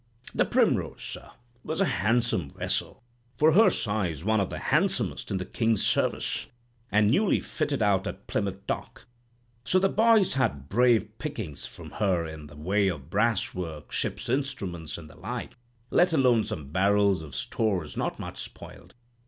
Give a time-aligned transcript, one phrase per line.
[0.33, 1.29] "The 'Primrose,' sir,
[1.63, 7.39] was a handsome vessel—for her size one of the handsomest in the King's service'—and newly
[7.39, 9.05] fitted out at Plymouth Dock.
[9.63, 14.27] So the boys had brave pickings from her in the way of brass work, ship's
[14.27, 15.53] instruments, and the like,
[15.91, 18.95] let alone some barrels of stores not much spoiled.